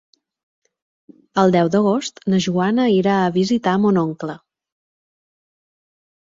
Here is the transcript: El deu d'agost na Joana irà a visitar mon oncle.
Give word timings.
El 1.41 1.53
deu 1.55 1.69
d'agost 1.75 2.17
na 2.35 2.39
Joana 2.45 2.87
irà 2.95 3.19
a 3.19 3.29
visitar 3.37 3.75
mon 3.85 4.01
oncle. 4.05 4.37